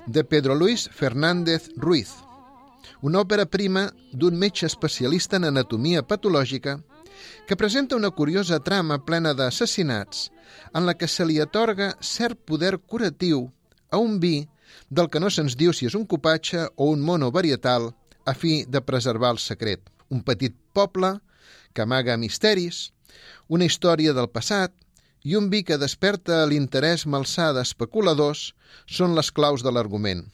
de 0.07 0.23
Pedro 0.23 0.55
Luis 0.55 0.89
Fernández 0.93 1.71
Ruiz, 1.77 2.13
una 3.01 3.23
òpera 3.25 3.47
prima 3.47 3.89
d'un 4.13 4.37
metge 4.39 4.67
especialista 4.69 5.41
en 5.41 5.49
anatomia 5.49 6.05
patològica 6.05 6.77
que 7.47 7.57
presenta 7.57 7.97
una 7.97 8.11
curiosa 8.11 8.61
trama 8.61 9.01
plena 9.07 9.33
d'assassinats 9.35 10.29
en 10.75 10.87
la 10.87 10.95
que 10.95 11.09
se 11.09 11.25
li 11.25 11.41
atorga 11.41 11.95
cert 12.01 12.39
poder 12.45 12.77
curatiu 12.79 13.49
a 13.91 13.99
un 13.99 14.21
vi 14.21 14.47
del 14.89 15.09
que 15.09 15.21
no 15.21 15.31
se'ns 15.31 15.57
diu 15.57 15.73
si 15.73 15.89
és 15.89 15.97
un 15.97 16.07
copatge 16.07 16.69
o 16.77 16.93
un 16.93 17.01
mono 17.01 17.31
varietal 17.31 17.93
a 18.27 18.35
fi 18.35 18.65
de 18.69 18.81
preservar 18.81 19.33
el 19.35 19.39
secret. 19.39 19.81
Un 20.11 20.23
petit 20.23 20.55
poble 20.73 21.17
que 21.73 21.83
amaga 21.83 22.17
misteris, 22.17 22.93
una 23.49 23.67
història 23.69 24.15
del 24.17 24.31
passat 24.31 24.73
i 25.25 25.37
un 25.39 25.49
vi 25.51 25.63
que 25.63 25.79
desperta 25.79 26.43
l'interès 26.51 27.07
malsà 27.07 27.53
d'especuladors 27.57 28.53
són 28.87 29.15
les 29.19 29.31
claus 29.31 29.63
de 29.63 29.73
l'argument. 29.75 30.25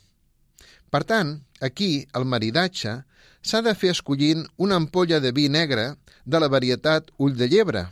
Per 0.91 1.03
tant, 1.05 1.35
aquí 1.61 2.07
el 2.17 2.25
maridatge 2.25 2.95
s'ha 3.43 3.61
de 3.65 3.75
fer 3.75 3.93
escollint 3.95 4.47
una 4.57 4.79
ampolla 4.81 5.21
de 5.21 5.33
vi 5.37 5.49
negre 5.49 5.95
de 6.25 6.41
la 6.41 6.49
varietat 6.49 7.13
ull 7.19 7.37
de 7.37 7.49
llebre, 7.49 7.85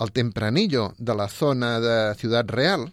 el 0.00 0.12
Tempranillo 0.12 0.94
de 0.98 1.14
la 1.14 1.28
zona 1.28 1.78
de 1.80 1.96
Ciutat 2.20 2.50
Real, 2.54 2.86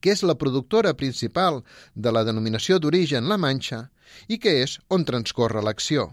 que 0.00 0.12
és 0.14 0.22
la 0.22 0.38
productora 0.38 0.94
principal 0.94 1.62
de 1.94 2.12
la 2.12 2.24
denominació 2.24 2.78
d'origen 2.78 3.28
La 3.28 3.38
Manxa 3.38 3.84
i 4.28 4.38
que 4.42 4.58
és 4.62 4.78
on 4.88 5.04
transcorre 5.04 5.62
l'acció. 5.62 6.08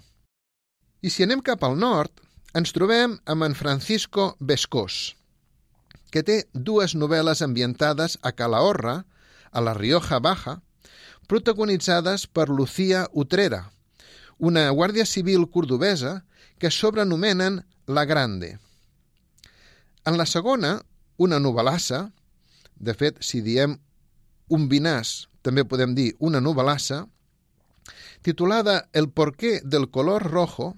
I 1.02 1.10
si 1.14 1.26
anem 1.26 1.42
cap 1.46 1.64
al 1.64 1.78
nord, 1.78 2.12
ens 2.56 2.72
trobem 2.72 3.18
amb 3.28 3.44
en 3.44 3.54
Francisco 3.60 4.30
Vescós, 4.40 5.16
que 6.08 6.22
té 6.24 6.38
dues 6.54 6.94
novel·les 6.96 7.42
ambientades 7.44 8.16
a 8.24 8.32
Calahorra, 8.32 9.02
a 9.52 9.60
la 9.60 9.74
Rioja 9.76 10.22
Baja, 10.24 10.62
protagonitzades 11.28 12.28
per 12.32 12.48
Lucía 12.48 13.10
Utrera, 13.12 13.66
una 14.40 14.70
guàrdia 14.72 15.04
civil 15.04 15.50
cordobesa 15.52 16.22
que 16.58 16.72
sobrenomenen 16.72 17.66
La 17.88 18.06
Grande. 18.06 18.54
En 20.08 20.16
la 20.16 20.26
segona, 20.26 20.78
una 21.18 21.42
novel·lassa, 21.44 22.06
de 22.80 22.96
fet, 22.96 23.20
si 23.20 23.42
diem 23.44 23.76
un 24.48 24.70
vinàs, 24.72 25.28
també 25.44 25.68
podem 25.68 25.92
dir 25.98 26.14
una 26.20 26.40
novel·lassa, 26.40 27.04
titulada 28.24 28.88
El 28.94 29.12
porqué 29.12 29.60
del 29.60 29.90
color 29.92 30.24
rojo, 30.32 30.72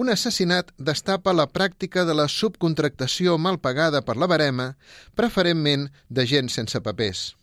un 0.00 0.08
assassinat 0.08 0.70
destapa 0.78 1.32
la 1.36 1.44
pràctica 1.52 2.06
de 2.08 2.14
la 2.16 2.24
subcontractació 2.32 3.34
mal 3.36 3.58
pagada 3.60 4.00
per 4.06 4.16
la 4.16 4.28
barema, 4.32 4.70
preferentment 5.14 5.90
de 6.08 6.24
gent 6.30 6.48
sense 6.48 6.80
papers. 6.80 7.34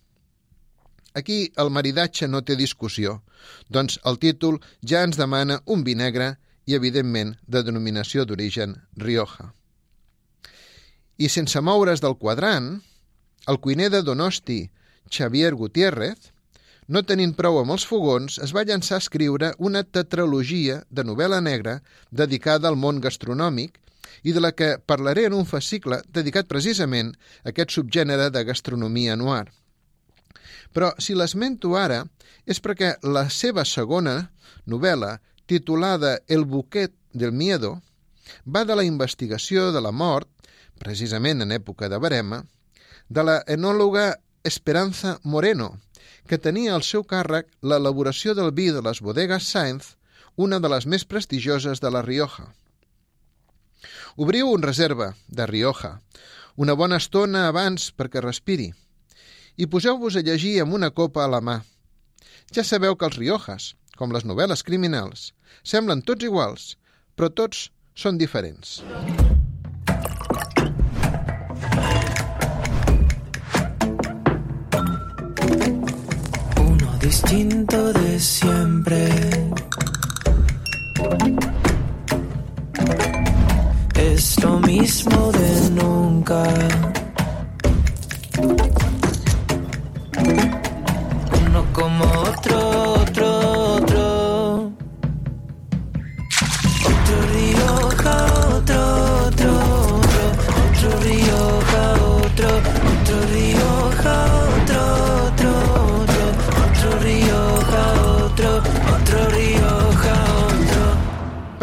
Aquí 1.13 1.51
el 1.61 1.69
maridatge 1.75 2.25
no 2.29 2.41
té 2.41 2.55
discussió, 2.57 3.19
doncs 3.69 3.99
el 4.09 4.17
títol 4.23 4.57
ja 4.81 5.03
ens 5.05 5.19
demana 5.21 5.59
un 5.65 5.83
vi 5.85 5.93
negre 5.99 6.31
i, 6.65 6.73
evidentment, 6.79 7.35
de 7.45 7.61
denominació 7.67 8.25
d'origen 8.25 8.73
Rioja. 9.05 9.51
I 11.17 11.29
sense 11.29 11.61
moure's 11.61 12.01
del 12.01 12.17
quadrant, 12.17 12.81
el 13.45 13.61
cuiner 13.61 13.91
de 13.93 14.01
Donosti, 14.01 14.59
Xavier 15.13 15.53
Gutiérrez, 15.53 16.33
no 16.87 17.03
tenint 17.03 17.33
prou 17.35 17.59
amb 17.59 17.73
els 17.75 17.85
fogons, 17.87 18.37
es 18.43 18.53
va 18.55 18.63
llançar 18.67 18.97
a 18.97 19.03
escriure 19.03 19.51
una 19.59 19.83
tetralogia 19.83 20.81
de 20.89 21.03
novel·la 21.03 21.41
negra 21.43 21.81
dedicada 22.11 22.69
al 22.71 22.79
món 22.79 23.01
gastronòmic 23.03 23.79
i 24.23 24.33
de 24.33 24.41
la 24.43 24.53
que 24.55 24.77
parlaré 24.79 25.27
en 25.27 25.35
un 25.35 25.45
fascicle 25.45 25.99
dedicat 26.15 26.47
precisament 26.47 27.13
a 27.43 27.51
aquest 27.51 27.75
subgènere 27.75 28.29
de 28.31 28.43
gastronomia 28.47 29.17
noir. 29.19 29.51
Però 30.73 30.93
si 30.99 31.15
l'esmento 31.15 31.75
ara 31.75 32.05
és 32.45 32.61
perquè 32.63 32.95
la 33.03 33.27
seva 33.29 33.65
segona 33.65 34.29
novel·la, 34.65 35.17
titulada 35.47 36.17
El 36.27 36.43
buquet 36.45 36.93
del 37.13 37.31
miedo, 37.31 37.81
va 38.45 38.63
de 38.67 38.75
la 38.75 38.83
investigació 38.83 39.71
de 39.71 39.81
la 39.81 39.91
mort, 39.91 40.27
precisament 40.79 41.41
en 41.41 41.51
època 41.55 41.87
de 41.89 41.99
barema, 41.99 42.43
de 43.07 43.23
la 43.23 43.37
enòloga 43.47 44.17
Esperanza 44.43 45.17
Moreno, 45.23 45.79
que 46.27 46.37
tenia 46.37 46.75
al 46.75 46.83
seu 46.85 47.03
càrrec 47.03 47.49
l'elaboració 47.63 48.35
del 48.37 48.51
vi 48.53 48.69
de 48.75 48.83
les 48.85 49.01
bodegues 49.01 49.47
Sainz, 49.49 49.95
una 50.35 50.59
de 50.61 50.69
les 50.69 50.85
més 50.85 51.05
prestigioses 51.05 51.81
de 51.81 51.91
la 51.91 52.03
Rioja. 52.05 52.51
Obriu 54.17 54.51
un 54.51 54.65
reserva 54.65 55.13
de 55.27 55.47
Rioja, 55.49 55.97
una 56.55 56.73
bona 56.73 56.99
estona 57.01 57.47
abans 57.47 57.89
perquè 57.93 58.21
respiri, 58.21 58.71
i 59.57 59.65
poseu-vos 59.65 60.17
a 60.17 60.25
llegir 60.25 60.59
amb 60.61 60.77
una 60.77 60.91
copa 60.91 61.25
a 61.25 61.31
la 61.31 61.41
mà. 61.41 61.57
Ja 62.53 62.63
sabeu 62.63 62.95
que 62.95 63.09
els 63.09 63.17
Riojas, 63.17 63.71
com 63.97 64.13
les 64.13 64.25
novel·les 64.25 64.63
criminals, 64.65 65.31
semblen 65.63 66.05
tots 66.05 66.25
iguals, 66.25 66.75
però 67.15 67.33
tots 67.33 67.69
són 67.97 68.21
diferents. 68.21 68.79
Distinto 77.07 77.93
de 77.93 78.19
siempre. 78.19 79.07
Es 83.95 84.43
lo 84.43 84.59
mismo 84.59 85.26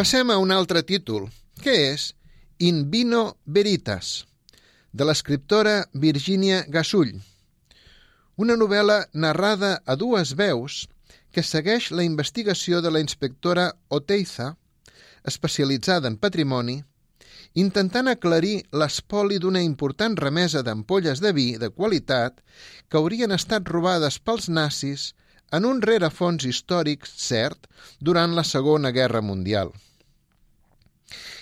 Passem 0.05 0.29
a 0.29 0.35
un 0.37 0.51
altre 0.53 0.83
títol, 0.85 1.23
que 1.65 1.73
és 1.91 2.03
In 2.61 2.91
Vino 2.91 3.39
Veritas, 3.55 4.09
de 4.93 5.05
l'escriptora 5.09 5.87
Virginia 6.03 6.59
Gasull, 6.75 7.15
una 8.37 8.53
novel·la 8.61 8.99
narrada 9.23 9.71
a 9.81 9.95
dues 9.97 10.35
veus 10.37 10.75
que 11.33 11.41
segueix 11.41 11.87
la 11.89 12.05
investigació 12.05 12.83
de 12.85 12.91
la 12.93 13.01
inspectora 13.01 13.63
Oteiza, 13.97 14.51
especialitzada 15.31 16.11
en 16.13 16.19
patrimoni, 16.21 16.77
intentant 17.65 18.11
aclarir 18.13 18.59
l'espoli 18.83 19.41
d'una 19.41 19.65
important 19.65 20.19
remesa 20.21 20.61
d'ampolles 20.61 21.23
de 21.25 21.31
vi 21.39 21.47
de 21.57 21.71
qualitat 21.79 22.45
que 22.91 23.01
haurien 23.01 23.33
estat 23.33 23.73
robades 23.73 24.21
pels 24.21 24.53
nazis 24.53 25.15
en 25.49 25.65
un 25.65 25.81
rerefons 25.81 26.45
històric 26.45 27.09
cert 27.09 27.65
durant 27.99 28.37
la 28.37 28.45
Segona 28.45 28.93
Guerra 28.93 29.25
Mundial. 29.25 29.73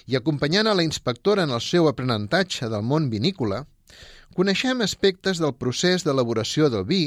I 0.08 0.18
acompanyant 0.20 0.68
a 0.68 0.76
la 0.76 0.84
inspectora 0.84 1.46
en 1.48 1.54
el 1.56 1.62
seu 1.62 1.88
aprenentatge 1.88 2.70
del 2.72 2.84
món 2.84 3.10
vinícola, 3.12 3.64
coneixem 4.36 4.82
aspectes 4.82 5.40
del 5.40 5.54
procés 5.56 6.04
d'elaboració 6.04 6.70
del 6.74 6.86
vi, 6.90 7.04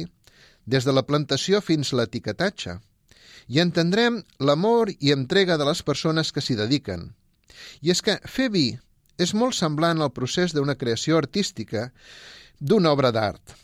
des 0.67 0.87
de 0.87 0.95
la 0.95 1.05
plantació 1.07 1.61
fins 1.63 1.93
a 1.93 2.01
l'etiquetatge, 2.01 2.79
i 3.49 3.61
entendrem 3.63 4.23
l'amor 4.41 4.91
i 4.99 5.13
entrega 5.15 5.57
de 5.59 5.67
les 5.69 5.83
persones 5.87 6.33
que 6.33 6.43
s'hi 6.43 6.57
dediquen. 6.59 7.13
I 7.83 7.93
és 7.95 8.03
que 8.03 8.19
fer 8.27 8.49
vi 8.51 8.67
és 9.19 9.33
molt 9.35 9.55
semblant 9.57 10.03
al 10.03 10.13
procés 10.17 10.53
d'una 10.53 10.77
creació 10.77 11.17
artística 11.19 11.91
d'una 12.59 12.93
obra 12.93 13.13
d'art. 13.13 13.55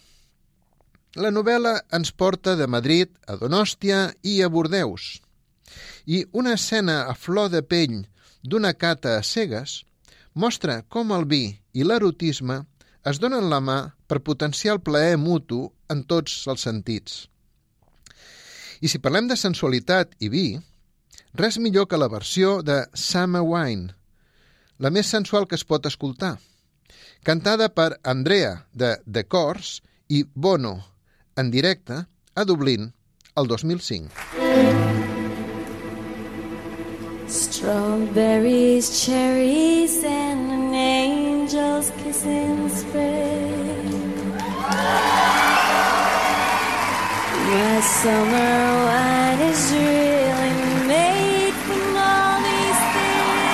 La 1.17 1.29
novel·la 1.35 1.75
ens 1.93 2.12
porta 2.12 2.55
de 2.57 2.67
Madrid 2.67 3.11
a 3.29 3.37
Donòstia 3.37 4.12
i 4.23 4.41
a 4.41 4.49
Bordeus, 4.49 5.19
i 6.07 6.25
una 6.33 6.55
escena 6.57 7.03
a 7.11 7.15
flor 7.15 7.51
de 7.53 7.61
pell 7.62 7.99
d'una 8.42 8.74
cata 8.74 9.16
a 9.18 9.22
cegues 9.22 9.83
mostra 10.35 10.83
com 10.88 11.12
el 11.14 11.26
vi 11.28 11.44
i 11.72 11.85
l'erotisme 11.87 12.62
es 13.11 13.18
donen 13.22 13.48
la 13.50 13.61
mà 13.61 13.78
per 14.07 14.22
potenciar 14.22 14.76
el 14.76 14.83
plaer 14.85 15.16
mutu 15.18 15.64
en 15.90 16.05
tots 16.05 16.46
els 16.50 16.62
sentits. 16.66 17.26
I 18.83 18.90
si 18.90 18.98
parlem 19.02 19.28
de 19.31 19.38
sensualitat 19.38 20.14
i 20.20 20.31
vi, 20.31 20.46
res 21.38 21.59
millor 21.59 21.88
que 21.90 21.98
la 21.98 22.11
versió 22.11 22.61
de 22.62 22.83
Summer 22.94 23.42
Wine, 23.46 23.94
la 24.78 24.90
més 24.90 25.11
sensual 25.11 25.46
que 25.46 25.59
es 25.59 25.66
pot 25.66 25.87
escoltar, 25.87 26.37
cantada 27.22 27.70
per 27.70 27.94
Andrea 28.02 28.66
de 28.72 28.96
The 29.07 29.26
Course 29.31 29.83
i 30.09 30.24
Bono, 30.35 30.78
en 31.37 31.50
directe 31.50 32.05
a 32.35 32.44
Dublín 32.44 32.92
el 33.37 33.46
2005. 33.46 35.12
Strawberries, 37.62 39.07
cherries, 39.07 40.03
and 40.03 40.51
an 40.51 40.75
angel's 40.75 41.92
kiss 42.03 42.27
in 42.27 42.68
spring. 42.68 44.35
My 47.46 47.81
summer 47.81 48.59
wine 48.88 49.40
is 49.46 49.70
really 49.70 50.88
made 50.88 51.55
from 51.62 51.96
all 52.03 52.42
these 52.42 52.83
things. 52.94 53.46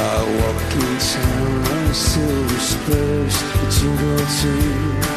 I 0.00 0.16
walk 0.40 0.64
in 0.80 0.96
town 1.12 1.60
on 1.76 1.92
silver 1.92 2.60
spurs 2.72 3.36
jingle 3.68 4.24
too. 4.40 5.13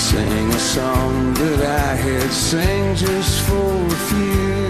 Sing 0.00 0.48
a 0.48 0.58
song 0.58 1.34
that 1.34 1.60
I 1.86 1.94
had 2.06 2.30
sang 2.32 2.94
just 2.96 3.34
for 3.46 3.72
a 3.96 4.00
few. 4.08 4.60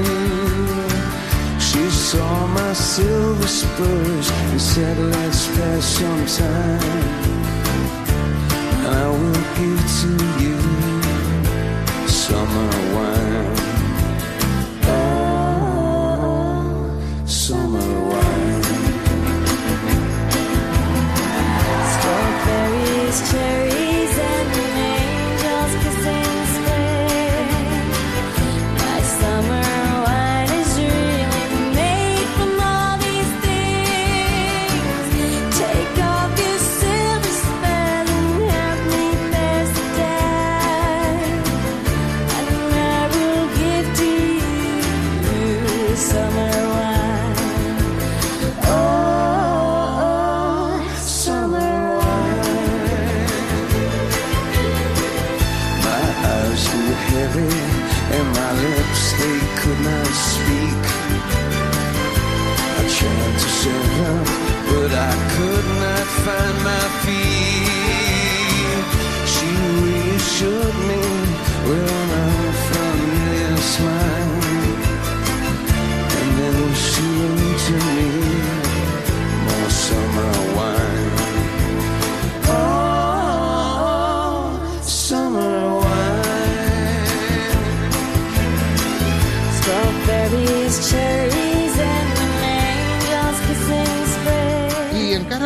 She 1.68 1.84
saw 2.08 2.46
my 2.48 2.72
silver 2.72 3.46
spurs 3.46 4.28
and 4.30 4.60
said, 4.60 4.96
Let's 4.98 5.42
pass 5.56 5.84
some 5.98 6.24
time. 6.42 7.20
I 9.02 9.06
will 9.18 9.42
give 9.58 9.82
to 10.00 10.10
you 10.42 10.49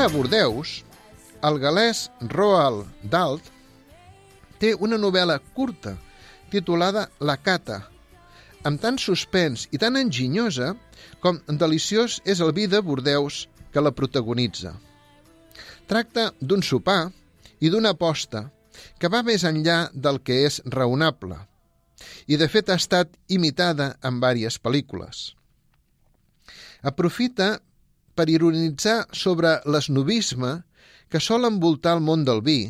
a 0.05 0.09
Bordeus, 0.13 0.83
el 1.49 1.57
galès 1.63 2.11
Roald 2.29 2.85
Dahl 3.09 3.39
té 4.61 4.75
una 4.77 4.99
novel·la 5.01 5.39
curta 5.57 5.95
titulada 6.53 7.07
La 7.25 7.39
Cata, 7.41 7.79
amb 8.69 8.83
tant 8.83 8.99
suspens 9.01 9.65
i 9.73 9.81
tan 9.81 9.97
enginyosa 9.97 10.75
com 11.25 11.41
deliciós 11.49 12.19
és 12.29 12.45
el 12.45 12.53
vi 12.53 12.67
de 12.69 12.83
Bordeus 12.85 13.47
que 13.73 13.81
la 13.81 13.95
protagonitza. 13.97 14.75
Tracta 15.89 16.29
d'un 16.41 16.61
sopar 16.61 17.09
i 17.65 17.73
d'una 17.73 17.97
aposta 17.97 18.51
que 19.01 19.09
va 19.09 19.25
més 19.25 19.49
enllà 19.49 19.87
del 19.95 20.21
que 20.21 20.43
és 20.45 20.61
raonable 20.69 21.41
i 22.29 22.37
de 22.37 22.51
fet 22.53 22.69
ha 22.69 22.77
estat 22.77 23.17
imitada 23.33 23.95
en 24.05 24.21
vàries 24.21 24.61
pel·lícules. 24.61 25.31
Aprofita 26.85 27.55
per 28.15 28.31
ironitzar 28.31 29.05
sobre 29.13 29.59
l'esnovisme 29.67 30.55
que 31.11 31.21
sol 31.21 31.47
envoltar 31.49 31.97
el 31.99 32.03
món 32.07 32.25
del 32.27 32.41
vi, 32.47 32.61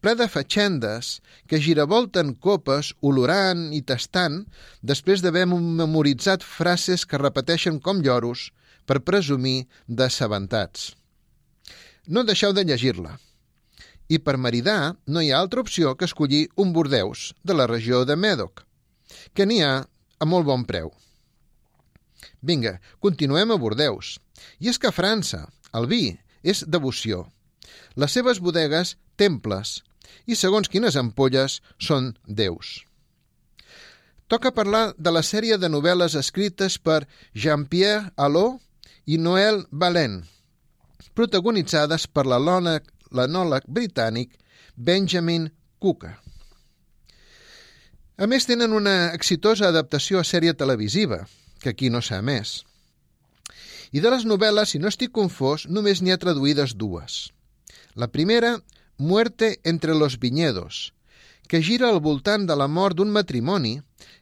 ple 0.00 0.14
de 0.18 0.28
fatxendes 0.30 1.18
que 1.50 1.60
giravolten 1.64 2.34
copes 2.46 2.92
olorant 3.10 3.68
i 3.74 3.80
tastant 3.82 4.44
després 4.92 5.24
d'haver 5.24 5.46
memoritzat 5.50 6.44
frases 6.46 7.04
que 7.08 7.20
repeteixen 7.20 7.80
com 7.82 8.02
lloros 8.04 8.50
per 8.86 9.02
presumir 9.08 9.66
d'assabentats. 9.88 10.92
No 12.06 12.24
deixeu 12.24 12.54
de 12.56 12.64
llegir-la. 12.64 13.18
I 14.08 14.16
per 14.24 14.38
maridar 14.40 14.94
no 15.06 15.20
hi 15.20 15.28
ha 15.32 15.40
altra 15.42 15.60
opció 15.60 15.92
que 15.98 16.06
escollir 16.08 16.46
un 16.56 16.72
Bordeus 16.72 17.34
de 17.44 17.58
la 17.58 17.66
regió 17.68 18.06
de 18.08 18.16
Médoc, 18.16 18.64
que 19.34 19.44
n'hi 19.44 19.60
ha 19.64 19.74
a 19.84 20.24
molt 20.24 20.46
bon 20.48 20.64
preu. 20.64 20.88
Vinga, 22.40 22.78
continuem 23.04 23.52
a 23.52 23.58
Bordeus. 23.60 24.16
I 24.60 24.70
és 24.72 24.78
que 24.78 24.90
a 24.90 24.94
França 24.94 25.46
el 25.74 25.88
vi 25.90 26.18
és 26.42 26.64
devoció. 26.66 27.26
Les 27.96 28.12
seves 28.12 28.40
bodegues, 28.40 28.96
temples, 29.16 29.82
i 30.26 30.36
segons 30.36 30.68
quines 30.68 30.96
ampolles 30.96 31.58
són 31.78 32.14
déus. 32.26 32.84
Toca 34.28 34.52
parlar 34.52 34.92
de 34.98 35.12
la 35.12 35.24
sèrie 35.24 35.56
de 35.56 35.70
novel·les 35.72 36.14
escrites 36.20 36.76
per 36.78 37.06
Jean-Pierre 37.32 38.12
Allot 38.16 38.60
i 39.08 39.16
Noël 39.16 39.62
Valent, 39.72 40.20
protagonitzades 41.16 42.06
per 42.12 42.26
l'anòleg 42.28 43.64
britànic 43.66 44.36
Benjamin 44.76 45.48
Cooker. 45.80 46.12
A 48.18 48.26
més, 48.26 48.44
tenen 48.50 48.74
una 48.74 49.14
exitosa 49.14 49.70
adaptació 49.70 50.20
a 50.20 50.26
sèrie 50.26 50.52
televisiva, 50.52 51.22
que 51.62 51.72
aquí 51.72 51.88
no 51.88 52.02
s'ha 52.02 52.18
emès. 52.20 52.64
I 53.92 54.02
de 54.04 54.10
les 54.12 54.24
novel·les, 54.28 54.74
si 54.74 54.78
no 54.82 54.90
estic 54.92 55.12
confós, 55.16 55.66
només 55.68 56.02
n'hi 56.02 56.12
ha 56.12 56.20
traduïdes 56.20 56.74
dues. 56.76 57.28
La 57.96 58.08
primera, 58.12 58.58
Muerte 59.00 59.60
entre 59.62 59.94
los 59.94 60.18
viñedos, 60.18 60.92
que 61.46 61.62
gira 61.62 61.88
al 61.88 62.00
voltant 62.00 62.48
de 62.50 62.56
la 62.58 62.66
mort 62.66 62.98
d'un 62.98 63.12
matrimoni 63.14 63.76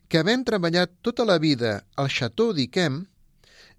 que, 0.06 0.18
havent 0.20 0.44
treballat 0.44 0.92
tota 1.00 1.24
la 1.24 1.38
vida 1.40 1.78
al 1.96 2.10
Chateau 2.12 2.52
d'Yquem, 2.52 2.98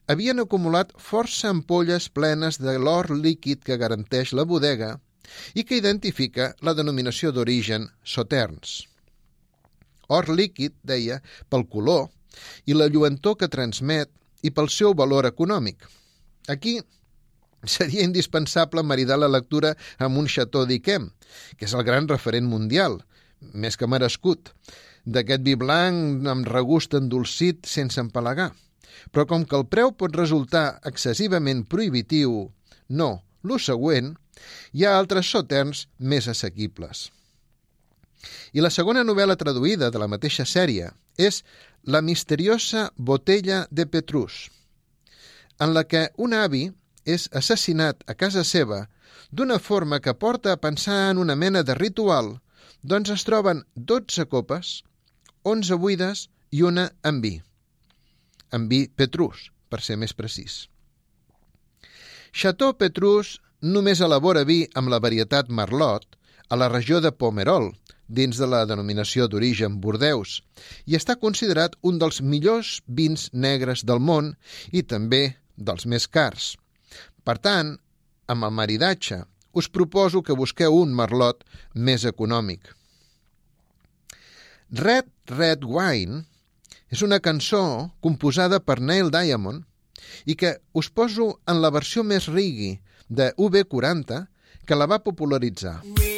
havien 0.09 0.41
acumulat 0.41 0.95
força 0.97 1.51
ampolles 1.53 2.09
plenes 2.09 2.57
de 2.57 2.73
l'or 2.81 3.11
líquid 3.13 3.61
que 3.61 3.77
garanteix 3.77 4.33
la 4.33 4.47
bodega 4.49 4.95
i 5.53 5.63
que 5.63 5.77
identifica 5.77 6.49
la 6.65 6.73
denominació 6.73 7.31
d'origen 7.31 7.85
Sauternes. 8.03 8.87
Or 10.09 10.31
líquid, 10.33 10.73
deia, 10.81 11.21
pel 11.45 11.67
color 11.69 12.07
i 12.65 12.73
la 12.73 12.89
lluentor 12.89 13.37
que 13.37 13.53
transmet 13.53 14.09
i 14.47 14.53
pel 14.55 14.71
seu 14.73 14.95
valor 14.97 15.27
econòmic. 15.29 15.83
Aquí 16.47 16.77
seria 17.67 18.05
indispensable 18.05 18.83
maridar 18.83 19.19
la 19.19 19.31
lectura 19.31 19.73
amb 19.99 20.21
un 20.21 20.29
Chateau 20.31 20.65
d'Yquem, 20.69 21.09
que 21.57 21.67
és 21.67 21.75
el 21.75 21.83
gran 21.87 22.07
referent 22.07 22.47
mundial, 22.47 23.01
més 23.53 23.77
que 23.77 23.89
merescut, 23.89 24.53
d'aquest 25.05 25.43
vi 25.43 25.55
blanc 25.59 26.27
amb 26.27 26.47
regust 26.51 26.95
endolcit 26.97 27.67
sense 27.67 27.99
empalagar. 28.01 28.51
Però 29.11 29.27
com 29.29 29.43
que 29.45 29.55
el 29.57 29.67
preu 29.69 29.91
pot 29.93 30.15
resultar 30.15 30.79
excessivament 30.89 31.65
prohibitiu, 31.69 32.47
no, 32.89 33.09
lo 33.43 33.59
següent, 33.61 34.15
hi 34.73 34.85
ha 34.85 34.97
altres 34.97 35.29
soterns 35.33 35.85
més 35.99 36.27
assequibles. 36.31 37.07
I 38.53 38.63
la 38.63 38.71
segona 38.73 39.03
novel·la 39.05 39.37
traduïda 39.37 39.89
de 39.93 40.01
la 40.01 40.09
mateixa 40.11 40.45
sèrie 40.45 40.91
és 41.17 41.43
La 41.83 42.01
misteriosa 42.01 42.89
botella 42.97 43.65
de 43.71 43.85
Petrus, 43.87 44.49
en 45.59 45.73
la 45.73 45.85
que 45.87 46.09
un 46.17 46.33
avi 46.33 46.65
és 47.05 47.29
assassinat 47.31 48.03
a 48.11 48.15
casa 48.19 48.43
seva 48.43 48.81
d'una 49.31 49.59
forma 49.59 50.01
que 50.03 50.13
porta 50.13 50.51
a 50.51 50.59
pensar 50.59 50.97
en 51.11 51.21
una 51.23 51.35
mena 51.35 51.63
de 51.63 51.75
ritual, 51.75 52.33
doncs 52.81 53.13
es 53.15 53.23
troben 53.23 53.63
12 53.75 54.27
copes, 54.27 54.83
11 55.43 55.79
buides 55.79 56.27
i 56.51 56.63
una 56.63 56.89
amb 57.03 57.23
vi. 57.23 57.37
Amb 58.51 58.69
vi 58.71 58.87
Petrus, 58.87 59.49
per 59.69 59.81
ser 59.81 59.97
més 59.97 60.13
precís. 60.13 60.67
Chateau 62.31 62.75
Petrus 62.77 63.37
només 63.61 64.01
elabora 64.03 64.43
vi 64.45 64.65
amb 64.75 64.91
la 64.93 64.99
varietat 65.03 65.49
Merlot 65.49 66.17
a 66.49 66.55
la 66.55 66.69
regió 66.69 67.01
de 67.01 67.11
Pomerol, 67.11 67.71
dins 68.07 68.37
de 68.39 68.47
la 68.47 68.63
denominació 68.65 69.27
d'origen 69.27 69.79
Bordeus, 69.83 70.41
i 70.85 70.95
està 70.95 71.17
considerat 71.19 71.75
un 71.81 71.99
dels 71.99 72.21
millors 72.21 72.81
vins 72.87 73.29
negres 73.33 73.83
del 73.85 73.99
món 73.99 74.33
i 74.71 74.83
també 74.83 75.37
dels 75.57 75.85
més 75.85 76.07
cars. 76.07 76.55
Per 77.23 77.37
tant, 77.43 77.75
amb 78.27 78.47
el 78.47 78.53
maridatge, 78.55 79.23
us 79.57 79.67
proposo 79.67 80.21
que 80.23 80.37
busqueu 80.37 80.75
un 80.77 80.93
merlot 80.95 81.43
més 81.73 82.05
econòmic. 82.05 82.73
Red 84.71 85.07
Red 85.31 85.63
Wine 85.63 86.23
és 86.91 87.03
una 87.03 87.19
cançó 87.19 87.91
composada 88.03 88.59
per 88.63 88.79
Neil 88.79 89.11
Diamond 89.11 89.63
i 90.25 90.35
que 90.39 90.57
us 90.73 90.91
poso 90.91 91.33
en 91.47 91.61
la 91.63 91.71
versió 91.71 92.03
més 92.03 92.27
rigui 92.31 92.77
de 93.07 93.31
UB40 93.35 94.27
que 94.67 94.75
la 94.75 94.87
va 94.87 95.03
popularitzar. 95.03 95.79
Goes 95.83 96.16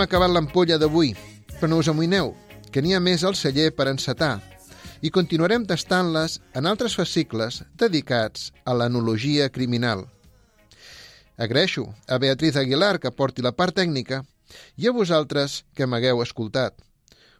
hem 0.00 0.06
acabat 0.06 0.30
l'ampolla 0.32 0.78
d'avui, 0.80 1.10
però 1.58 1.68
no 1.68 1.78
us 1.82 1.88
amoïneu, 1.90 2.30
que 2.72 2.80
n'hi 2.80 2.94
ha 2.96 3.00
més 3.04 3.20
al 3.20 3.34
celler 3.36 3.66
per 3.76 3.84
encetar, 3.90 4.38
i 5.04 5.10
continuarem 5.12 5.66
tastant-les 5.68 6.38
en 6.56 6.68
altres 6.70 6.96
fascicles 6.96 7.60
dedicats 7.76 8.48
a 8.64 8.72
l'enologia 8.72 9.50
criminal. 9.52 10.06
Agraeixo 11.36 11.84
a 12.08 12.16
Beatriz 12.16 12.56
Aguilar 12.56 12.96
que 12.98 13.12
porti 13.12 13.44
la 13.44 13.52
part 13.52 13.76
tècnica 13.76 14.22
i 14.80 14.88
a 14.88 14.96
vosaltres 14.96 15.66
que 15.76 15.84
m'hagueu 15.84 16.24
escoltat. 16.24 16.80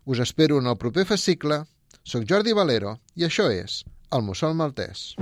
Us 0.04 0.20
espero 0.20 0.60
en 0.60 0.68
el 0.68 0.76
proper 0.76 1.08
fascicle. 1.08 1.62
Soc 2.04 2.28
Jordi 2.28 2.52
Valero 2.52 2.98
i 3.16 3.24
això 3.24 3.48
és 3.48 3.86
El 4.12 4.26
Mussol 4.28 4.52
Maltès. 4.52 5.14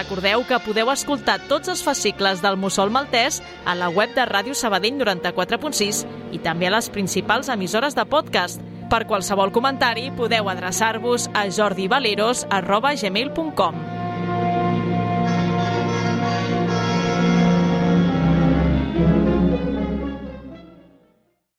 Recordeu 0.00 0.40
que 0.48 0.56
podeu 0.64 0.88
escoltar 0.88 1.34
tots 1.50 1.68
els 1.68 1.82
fascicles 1.84 2.40
del 2.40 2.56
Mussol 2.56 2.88
Maltès 2.94 3.42
a 3.68 3.74
la 3.76 3.90
web 3.92 4.14
de 4.16 4.24
Ràdio 4.24 4.56
Sabadell 4.56 4.96
94.6 4.96 6.08
i 6.32 6.40
també 6.40 6.70
a 6.70 6.72
les 6.78 6.88
principals 6.88 7.52
emissores 7.52 7.92
de 7.98 8.04
podcast. 8.08 8.64
Per 8.88 9.04
qualsevol 9.10 9.52
comentari 9.52 10.08
podeu 10.16 10.48
adreçar-vos 10.48 11.28
a 11.36 11.50
jordivaleros.gmail.com 11.52 14.09